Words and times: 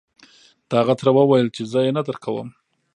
د 0.69 0.71
هغه 0.81 0.93
تره 0.99 1.11
وويل 1.17 1.47
چې 1.55 1.61
زه 1.71 1.79
يې 1.85 1.91
نه 1.97 2.01
درکوم. 2.07 2.47